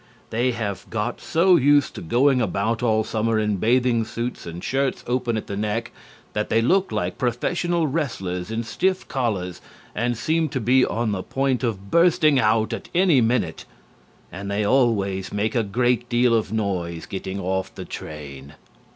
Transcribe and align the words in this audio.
They 0.31 0.49
have 0.53 0.89
got 0.89 1.21
so 1.21 1.57
used 1.57 1.93
to 1.93 2.01
going 2.01 2.41
about 2.41 2.81
all 2.81 3.03
summer 3.03 3.37
in 3.37 3.57
bathing 3.57 4.03
suits 4.03 4.47
and 4.47 4.63
shirts 4.63 5.03
open 5.05 5.37
at 5.37 5.45
the 5.45 5.55
neck 5.55 5.91
that 6.33 6.49
they 6.49 6.59
look 6.59 6.91
like 6.91 7.19
professional 7.19 7.85
wrestlers 7.85 8.49
in 8.49 8.63
stiff 8.63 9.07
collars 9.07 9.61
and 9.93 10.17
seem 10.17 10.49
to 10.49 10.59
be 10.59 10.83
on 10.83 11.11
the 11.11 11.21
point 11.21 11.63
of 11.63 11.91
bursting 11.91 12.39
out 12.39 12.73
at 12.73 12.89
any 12.95 13.21
minute. 13.21 13.65
And 14.31 14.49
they 14.49 14.65
always 14.65 15.31
make 15.31 15.53
a 15.53 15.61
great 15.61 16.09
deal 16.09 16.33
of 16.33 16.51
noise 16.51 17.05
getting 17.05 17.39
off 17.39 17.75
the 17.75 17.85
train. 17.85 18.55